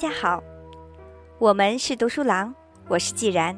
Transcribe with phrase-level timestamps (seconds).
[0.00, 0.42] 大家好，
[1.38, 2.54] 我们是读书郎，
[2.88, 3.54] 我是既然。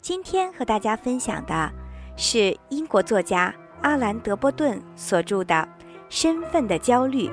[0.00, 1.70] 今天和大家分享的
[2.16, 5.54] 是英国作家阿兰·德波顿所著的
[6.08, 7.28] 《身份的焦虑》，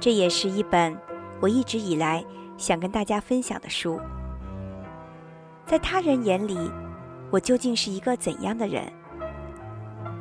[0.00, 0.96] 这也是一本
[1.42, 2.24] 我一直以来
[2.56, 4.00] 想跟大家分享的书。
[5.66, 6.70] 在他人眼里，
[7.30, 8.90] 我究竟是一个怎样的人？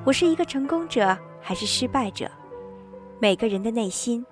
[0.04, 2.30] 我是一个成功者还是失败者？
[3.22, 4.26] 每个人的内心。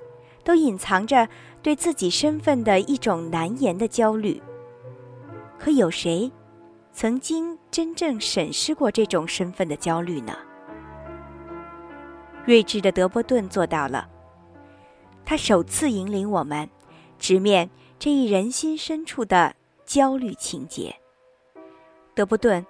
[0.45, 1.27] 都隐藏着
[1.61, 4.41] 对自己身份的一种难言的焦虑。
[5.57, 6.31] 可有谁
[6.93, 10.37] 曾经真正审视过这种身份的焦虑呢？
[12.45, 14.07] 睿智的德波顿做到了。
[15.25, 16.69] 他首次引领我们
[17.17, 20.95] 直面这一人心深处的焦虑情节。
[22.13, 22.63] 德波顿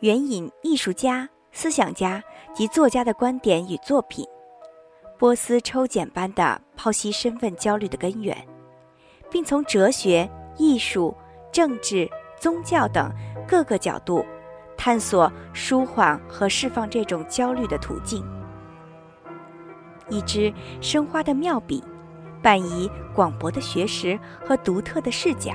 [0.00, 2.22] 援引艺术家、思想家
[2.54, 4.26] 及作家的观点与作品。
[5.24, 8.36] 波斯抽检般的剖析身份焦虑的根源，
[9.30, 11.16] 并从哲学、艺术、
[11.50, 12.06] 政治、
[12.38, 13.10] 宗教等
[13.48, 14.22] 各个角度
[14.76, 18.22] 探索舒缓和释放这种焦虑的途径。
[20.10, 20.52] 一支
[20.82, 21.82] 生花的妙笔，
[22.42, 25.54] 伴以广博的学识和独特的视角，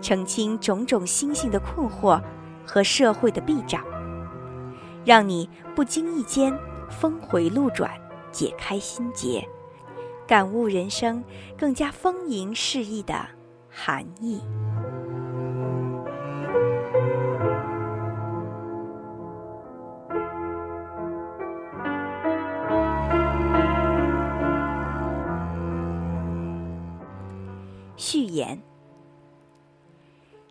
[0.00, 2.22] 澄清种种心性的困惑
[2.64, 3.82] 和社会的弊障，
[5.04, 6.56] 让你不经意间
[6.88, 7.90] 峰回路转。
[8.32, 9.46] 解开心结，
[10.26, 11.22] 感悟人生
[11.58, 13.26] 更加丰盈适意的
[13.68, 14.40] 含义。
[27.96, 28.58] 序言：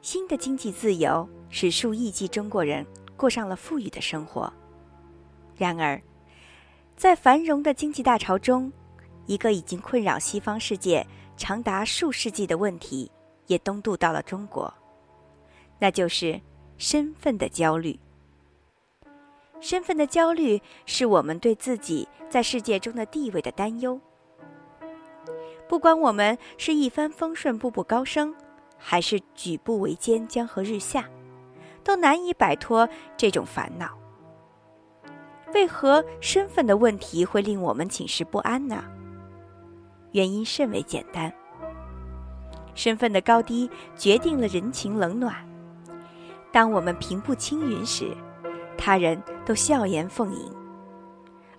[0.01, 2.85] 新的经济自由使数亿计中国人
[3.17, 4.51] 过上了富裕的生活，
[5.57, 5.99] 然而。
[6.99, 8.69] 在繁荣的经济大潮中，
[9.25, 13.09] 一个已经困扰西方世界长达数世纪的问题
[13.47, 14.71] 也东渡到了中国，
[15.79, 16.37] 那就是
[16.77, 17.97] 身份的焦虑。
[19.61, 23.97] 身份的焦虑是我们对自己在世界中的地位的担忧。
[25.69, 28.35] 不管我们是一帆风顺、步步高升，
[28.77, 31.09] 还是举步维艰、江河日下，
[31.81, 33.97] 都难以摆脱这种烦恼。
[35.53, 38.83] 为何身份的问题会令我们寝食不安呢？
[40.11, 41.31] 原因甚为简单。
[42.75, 45.35] 身份的高低决定了人情冷暖。
[46.51, 48.15] 当我们平步青云时，
[48.77, 50.51] 他人都笑颜奉迎；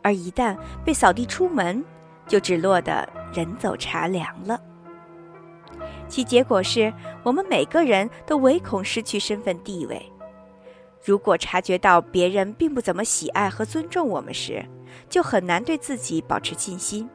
[0.03, 1.85] 而一旦被扫地出门，
[2.27, 4.59] 就只落得人走茶凉了。
[6.09, 10.11] 其结果是我们每个人都唯恐失去身份地位。
[11.03, 14.65] 如果察觉到别人并不怎么喜爱和尊重我们时，
[15.09, 17.09] 就很难对自己保持信心。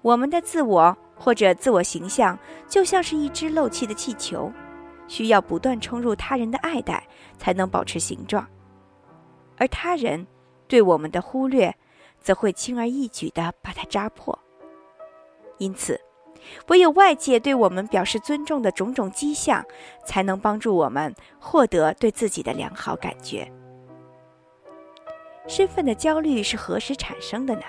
[0.00, 4.50] 我们的自我或者自我形象就像是一只漏气的气球，
[5.06, 8.46] 需要不断冲入他人的爱戴才能保持形状，
[9.56, 10.26] 而他人
[10.66, 11.74] 对我们的忽略，
[12.20, 14.38] 则会轻而易举地把它扎破。
[15.58, 16.00] 因此。
[16.68, 19.64] 唯有外界对我们表示尊重的种种迹象，
[20.04, 23.50] 才能帮助我们获得对自己的良好感觉。
[25.46, 27.62] 身份的焦虑是何时产生的呢？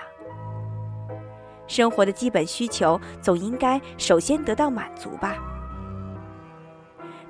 [1.66, 5.36] 生活的基本需求总应该首先得到满足吧。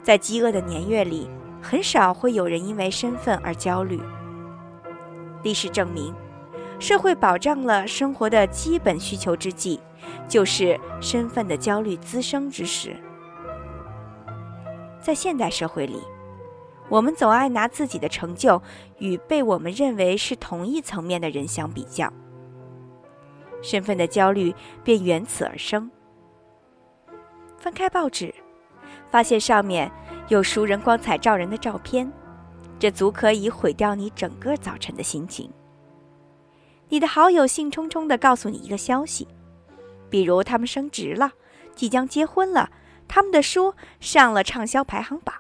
[0.03, 1.29] 在饥饿的年月里，
[1.61, 4.01] 很少会有人因为身份而焦虑。
[5.43, 6.15] 历史证明，
[6.79, 9.79] 社会保障了生活的基本需求之际。
[10.29, 12.97] 就是身份的焦虑滋生之时，
[15.01, 16.01] 在现代社会里，
[16.89, 18.61] 我们总爱拿自己的成就
[18.99, 22.13] 与被我们认为是同一层面的人相比较，
[23.63, 25.91] 身份的焦虑便缘此而生。
[27.59, 28.35] 翻开报纸，
[29.11, 29.91] 发现上面
[30.29, 32.11] 有熟人光彩照人的照片，
[32.79, 35.51] 这足可以毁掉你整个早晨的心情。
[36.89, 39.29] 你的好友兴冲冲地告诉你一个消息。
[40.11, 41.33] 比如他们升职了，
[41.75, 42.71] 即将结婚了，
[43.09, 45.35] 他们的书上了畅销排行榜，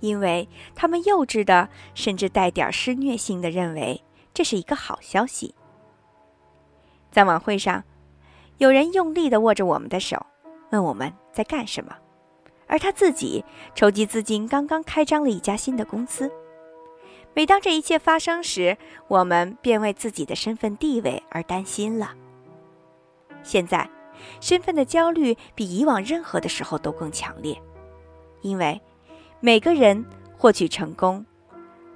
[0.00, 4.02] 因为他们幼稚的，甚至带点施虐性的认为
[4.34, 5.54] 这是一个好消息。
[7.10, 7.84] 在晚会上，
[8.58, 10.26] 有人用力的握着我们的手，
[10.70, 11.96] 问我们在干什么，
[12.66, 13.44] 而他自己
[13.74, 16.30] 筹集资金，刚刚开张了一家新的公司。
[17.32, 18.76] 每当这一切发生时，
[19.08, 22.12] 我们便为自己的身份地位而担心了。
[23.44, 23.88] 现在，
[24.40, 27.56] 身份的焦虑比以往任何的时候都更强烈，
[28.40, 28.80] 因为
[29.38, 30.04] 每个人
[30.36, 31.24] 获取成功，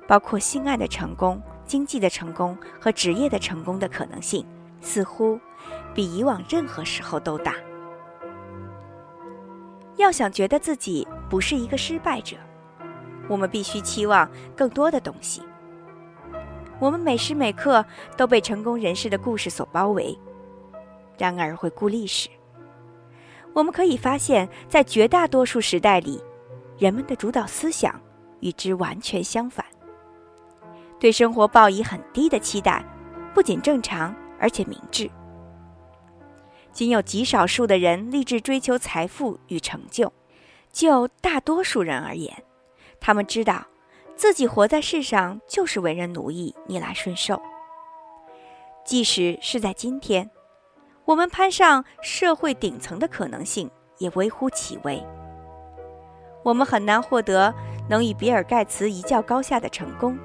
[0.06, 4.46] 包括性爱的成功、经济的成功和职业的成功的可能性，
[4.80, 5.40] 似乎
[5.94, 7.54] 比以往任何时候都大。
[9.96, 12.36] 要想觉得自己不是一个失败者，
[13.26, 15.42] 我们必须期望更多的东西。
[16.78, 17.84] 我们每时每刻
[18.16, 20.16] 都被成功人士的故事所包围，
[21.18, 22.28] 然而回顾历史，
[23.52, 26.22] 我们可以发现，在绝大多数时代里，
[26.78, 28.00] 人们的主导思想
[28.40, 29.66] 与之完全相反。
[31.00, 32.84] 对生活抱以很低的期待，
[33.34, 35.10] 不仅正常，而且明智。
[36.72, 40.12] 仅有极少数的人立志追求财富与成就，
[40.72, 42.32] 就大多数人而言，
[43.00, 43.66] 他们知道
[44.14, 47.40] 自己活在世上就是为人奴役、逆来顺受。
[48.84, 50.30] 即使是在今天，
[51.08, 55.02] 我们攀上社会顶层的可能性也微乎其微。
[56.44, 57.54] 我们很难获得
[57.88, 60.18] 能与比尔·盖茨一较高下的成功，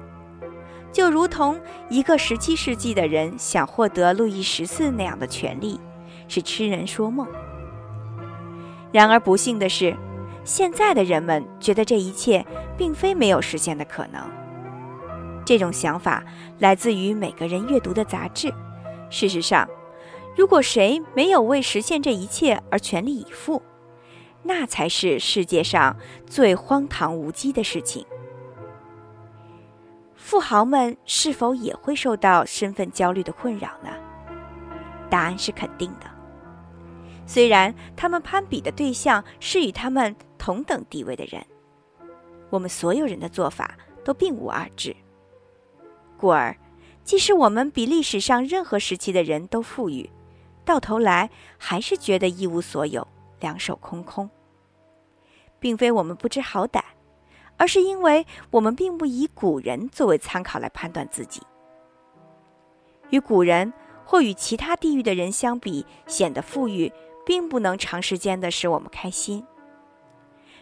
[0.92, 1.58] 就如同
[1.88, 5.80] 一个十七世纪的人想获得路易十四那样的权利。
[6.28, 7.26] 是痴人说梦。
[8.92, 9.96] 然而不幸的是，
[10.44, 12.44] 现在的人们觉得这一切
[12.76, 14.22] 并非没有实现的可能。
[15.46, 16.22] 这种想法
[16.58, 18.52] 来自于每个人阅读的杂志。
[19.08, 19.66] 事实上，
[20.36, 23.62] 如果谁没有为实现这一切而全力以赴，
[24.42, 25.96] 那才是世界上
[26.26, 28.04] 最荒唐无稽的事情。
[30.14, 33.90] 富豪们是否也会受到身份焦虑的困扰呢？
[35.08, 36.06] 答案是肯定的。
[37.26, 41.44] 虽然他们攀比的对象是与他们同等地位的人，
[42.50, 44.94] 我们所有人的做法都并无二致。
[46.16, 46.56] 故而，
[47.04, 50.10] 即使我们比历史上任何时期的人都富裕，
[50.64, 53.06] 到头来还是觉得一无所有，
[53.40, 54.28] 两手空空。
[55.58, 56.82] 并非我们不知好歹，
[57.56, 61.42] 而是因为我们并不以古人作为参考来判断自己。
[63.10, 63.72] 与古人
[64.04, 66.92] 或与其他地域的人相比，显得富裕。
[67.26, 69.42] 并不能长时间的使我们开心。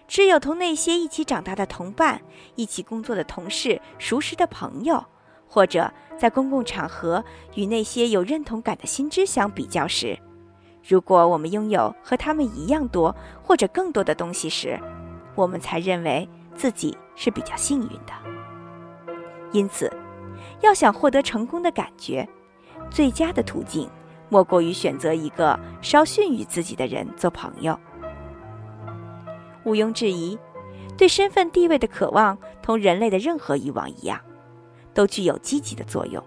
[0.06, 2.22] 只有同那些一起长大的同伴、
[2.54, 5.04] 一起工作的同事、熟识的朋友，
[5.52, 7.22] 或者在公共场合
[7.56, 10.18] 与那些有认同感的新知相比较时，
[10.82, 14.80] 如果我们拥有和他们一样多或者更多的东西时，
[15.34, 18.14] 我们才认为自己是比较幸运的。
[19.52, 19.92] 因此，
[20.62, 22.26] 要想获得成功的感觉，
[22.90, 23.86] 最佳的途径。
[24.30, 27.78] 莫过于选择一个稍逊于自己的人做朋友。
[29.64, 30.38] 毋庸置疑，
[30.96, 34.18] 对身份地位的渴望同人类的任何欲望一样，
[34.94, 36.22] 都具有积极的作用。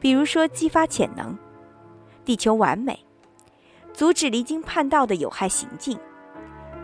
[0.00, 1.36] 比如说，激发潜能、
[2.24, 2.98] 地球完美、
[3.92, 5.98] 阻止离经叛道的有害行径，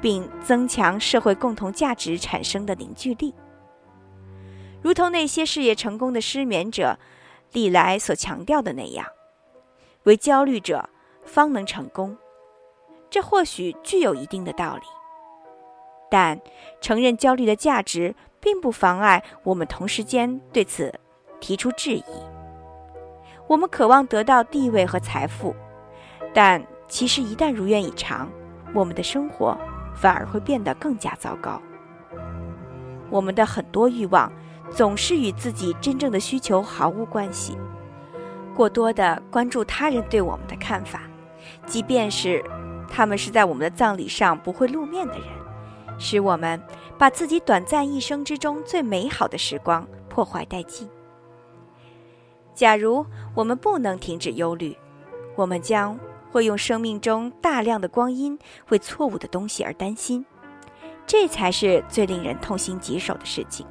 [0.01, 3.35] 并增强社会共同价值产生的凝聚力。
[4.83, 6.99] 如同那些事业成功的失眠者
[7.53, 9.07] 历来所强调的那样。
[10.05, 10.89] 为焦虑者
[11.27, 12.17] 方能成功，
[13.11, 14.83] 这或许具有一定的道理。
[16.11, 16.41] 但
[16.81, 20.93] 承认焦虑的价值，并不妨碍我们同时间对此
[21.41, 22.05] 提出质疑。
[23.47, 25.55] 我们渴望得到地位和财富，
[26.33, 28.31] 但其实一旦如愿以偿，
[28.75, 29.57] 我们的生活
[29.95, 31.61] 反而会变得更加糟糕。
[33.11, 34.33] 我们的很多欲望
[34.71, 37.59] 总是与自己真正的需求毫无关系。
[38.55, 41.03] 过多的关注他人对我们的看法，
[41.67, 42.45] 即便是
[42.89, 45.25] 他们是在我们的葬礼上不会露面的人，
[46.01, 46.61] 使我们
[46.99, 50.89] 把自己短暂一生之中最美好的时光破坏殆尽。
[52.55, 54.77] 假如我们不能停止忧虑，
[55.37, 55.97] 我们将
[56.33, 58.37] 会用生命中大量的光阴
[58.71, 60.25] 为错误的东西而担心，
[61.07, 63.67] 这才是最令人痛心疾首的事情。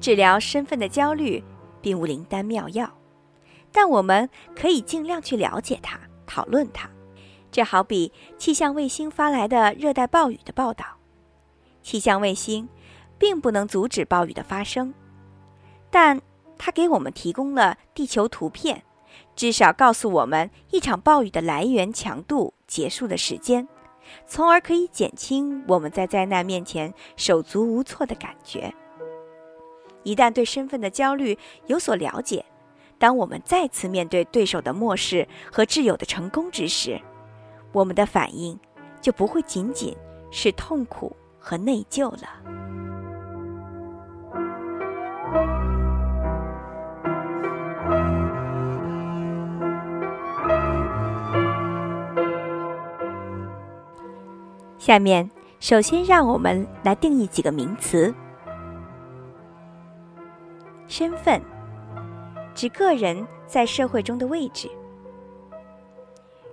[0.00, 1.42] 治疗身份的焦虑，
[1.80, 2.90] 并无灵丹妙药。
[3.72, 6.88] 但我们可以尽量去了解它，讨论它。
[7.56, 10.84] 这好比气象卫星发来的热带暴雨的报道。
[11.80, 12.68] 气象卫星
[13.16, 14.92] 并不能阻止暴雨的发生，
[15.90, 16.20] 但
[16.58, 18.82] 它给我们提供了地球图片，
[19.34, 23.66] 至少告诉我们一场暴雨的来源、强度、结束的时间，
[24.26, 28.70] 从而可以减轻我们在灾难面前手足无措的感觉。
[30.02, 32.44] 一旦对身份的焦虑有所了解，
[32.98, 37.00] 当我们再次面对对手的漠视和挚友的成功之时，
[37.76, 38.58] 我们的反应
[39.02, 39.94] 就不会仅仅
[40.30, 42.26] 是痛苦和内疚了。
[54.78, 55.30] 下面，
[55.60, 58.14] 首先让我们来定义几个名词：
[60.88, 61.38] 身份。
[62.54, 64.66] 指个人在社会中的位置，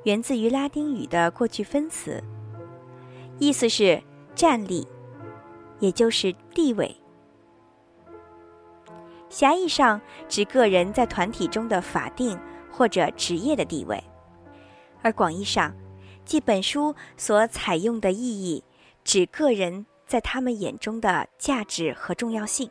[0.04, 2.22] 源自于拉丁语的过去分词，
[3.40, 4.02] 意思是
[4.36, 4.88] 站立，
[5.80, 6.96] 也就是地位。
[9.30, 12.40] 狭义上指个人在团体中的法定
[12.72, 14.04] 或者职业的地位，
[15.02, 15.74] 而广义上，
[16.24, 18.64] 即本书所采用的意义，
[19.04, 22.70] 指个人在他们眼中的价值和重要性。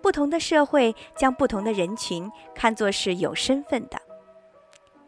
[0.00, 4.00] 不同的社会将不同的人群看作是有身份的：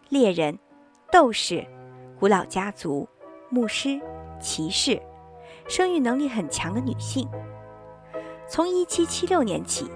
[0.09, 0.59] 猎人、
[1.11, 1.67] 斗士、
[2.19, 3.09] 古老家族、
[3.49, 3.99] 牧师、
[4.39, 5.01] 骑士、
[5.67, 7.27] 生育能力很强的女性。
[8.47, 9.91] 从1776年起。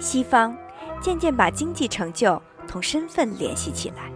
[0.00, 0.56] 西方
[1.00, 4.10] 渐渐把经济成就同身份联系起来，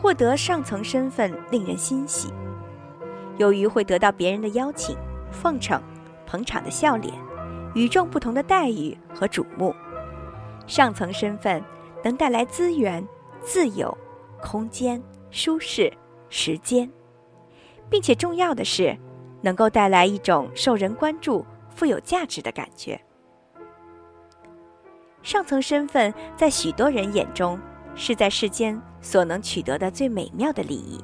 [0.00, 2.32] 获得上层身份令人欣喜，
[3.36, 4.96] 由于会得到别人的邀请、
[5.30, 5.78] 奉承、
[6.26, 7.12] 捧场的笑脸、
[7.74, 9.74] 与众不同的待遇和瞩目。
[10.66, 11.62] 上层身份
[12.02, 13.06] 能带来资源、
[13.42, 13.96] 自由、
[14.40, 15.92] 空间、舒适、
[16.28, 16.90] 时间，
[17.90, 18.96] 并且重要的是，
[19.42, 23.00] 能够带来一种受人关注、富有价值的感觉。
[25.22, 27.58] 上层身份在许多人眼中
[27.94, 31.02] 是在世间所能取得的最美妙的利益。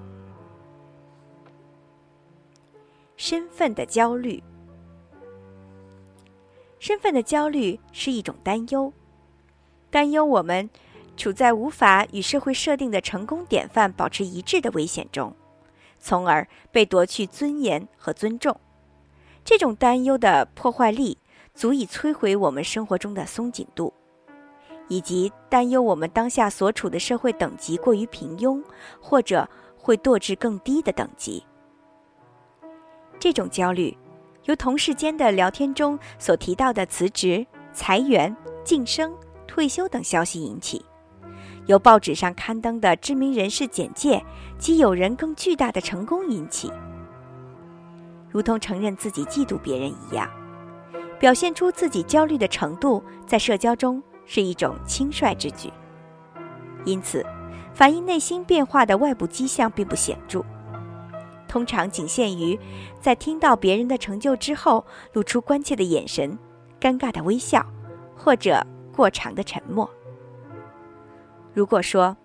[3.17, 4.43] 身份的焦虑，
[6.79, 8.93] 身份的焦虑是一种担忧，
[9.91, 10.69] 担忧我们
[11.19, 15.37] 处在无法与社会设定的成功典范保持一致的危险中，
[15.99, 18.59] 从而被夺去尊严和尊重。
[19.45, 21.19] 这种担忧的破坏力
[21.53, 23.93] 足以摧毁我们生活中的松紧度。
[24.91, 28.65] 以及担忧我们当下所处的社会等级过于平庸，
[29.03, 29.47] 或者
[29.77, 31.45] 会堕至更低的等级。
[33.21, 33.95] 这种焦虑，
[34.45, 38.35] 由同事间的聊天中所提到的辞职、裁员、
[38.65, 39.15] 晋升、
[39.47, 40.81] 退休等消息引起；
[41.69, 44.23] 由报纸上刊登的知名人士简介
[44.59, 46.71] 及有人更巨大的成功引起。
[48.29, 50.29] 如同承认自己嫉妒别人一样，
[51.19, 54.03] 表现出自己焦虑的程度，在社交中。
[54.31, 55.73] 是一种轻率之举，
[56.85, 57.25] 因此，
[57.73, 60.45] 反映内心变化的外部迹象并不显著，
[61.49, 62.61] 通常仅限于
[63.01, 64.85] 在听到别人的成就之后，
[65.15, 66.39] 露出关切的眼神、
[66.79, 67.65] 尴尬的微笑，
[68.15, 68.63] 或者
[68.95, 69.89] 过长的沉默。
[71.59, 72.17] 如果说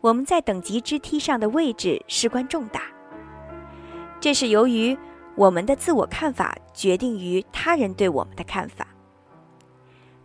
[0.00, 2.84] 我们在等级之梯上的位置事关重大，
[4.18, 4.96] 这是由于
[5.34, 8.88] 我们的自我看法决定于他人对我们的看法。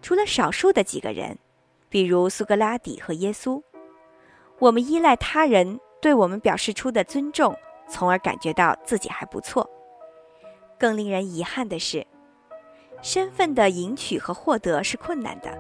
[0.02, 1.38] 除了少数的几个人，
[1.90, 3.62] 比如苏格拉底和耶稣，
[4.60, 7.54] 我们依赖他人对我们表示出的尊重，
[7.90, 9.70] 从而感觉到自己还不错。
[10.80, 12.08] 更令人遗憾的是，
[13.02, 15.60] 身份的赢取和获得是困难的，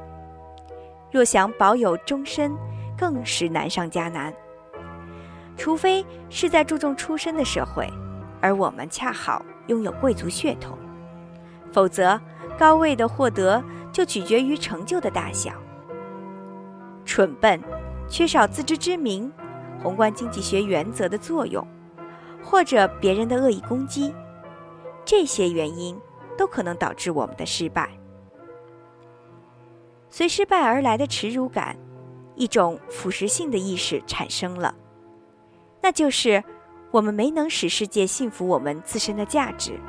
[1.11, 2.55] 若想保有终身，
[2.97, 4.33] 更是难上加难。
[5.57, 7.89] 除非是在注重出身的社会，
[8.41, 10.77] 而我们恰好拥有贵族血统，
[11.71, 12.19] 否则
[12.57, 13.63] 高位的获得。
[13.95, 15.53] 就取决于成就的大小。
[17.05, 17.57] 蠢笨、
[18.09, 19.31] 缺少自知之明、
[19.81, 21.65] 宏观经济学原则的作用，
[22.43, 24.13] 或者别人的恶意攻击，
[25.05, 25.97] 这些原因
[26.37, 27.89] 都可能导致我们的失败。
[30.09, 31.77] 随失败而来的耻辱感，
[32.35, 34.75] 一种腐蚀性的意识产生了，
[35.81, 36.43] 那就是
[36.91, 39.79] 我们没能使世界信服我们自身的价值，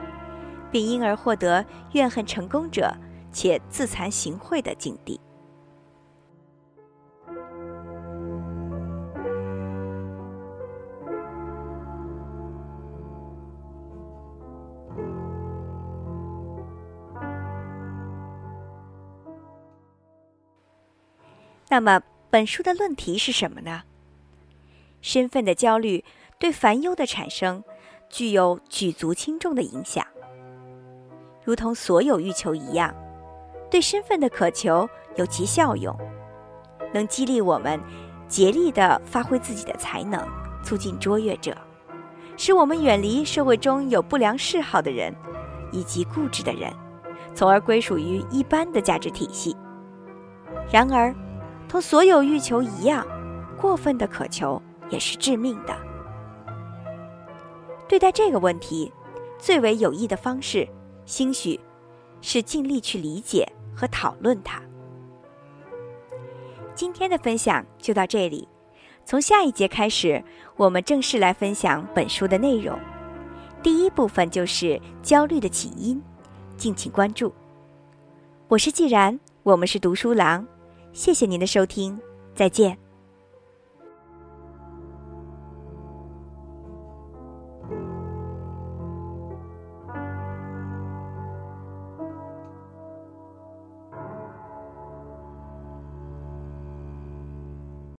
[0.70, 2.94] 并因而获得怨恨成功者。
[3.32, 5.20] 且自惭形秽的境地。
[21.68, 23.82] 那么，本书的论题是什么呢？
[25.00, 26.04] 身份的焦虑
[26.38, 27.62] 对烦忧的产生
[28.10, 30.04] 具有举足轻重的影响，
[31.44, 32.94] 如同所有欲求一样。
[33.70, 35.96] 对身份的渴求有其效用，
[36.92, 37.80] 能激励我们
[38.28, 40.24] 竭力地发挥自己的才能，
[40.62, 41.56] 促进卓越者，
[42.36, 45.14] 使我们远离社会中有不良嗜好的人
[45.72, 46.72] 以及固执的人，
[47.34, 49.56] 从而归属于一般的价值体系。
[50.70, 51.14] 然而，
[51.68, 53.06] 同所有欲求一样，
[53.56, 55.76] 过分的渴求也是致命的。
[57.88, 58.92] 对待这个问题，
[59.38, 60.68] 最为有益的方式，
[61.04, 61.58] 兴许
[62.20, 63.46] 是尽力去理解。
[63.76, 64.58] 和讨论它。
[66.74, 68.48] 今天的分享就到这里，
[69.04, 70.24] 从下一节开始，
[70.56, 72.78] 我们正式来分享本书的内容。
[73.62, 76.02] 第一部分就是焦虑的起因，
[76.56, 77.34] 敬请关注。
[78.48, 80.46] 我是既然，我们是读书郎，
[80.96, 82.00] 谢谢您的收听，
[82.34, 82.85] 再见。